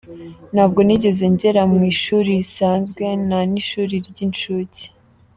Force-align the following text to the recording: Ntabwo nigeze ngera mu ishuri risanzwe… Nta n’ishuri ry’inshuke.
Ntabwo 0.53 0.79
nigeze 0.83 1.23
ngera 1.33 1.61
mu 1.71 1.79
ishuri 1.93 2.29
risanzwe… 2.39 3.03
Nta 3.27 3.39
n’ishuri 3.51 3.95
ry’inshuke. 4.07 4.83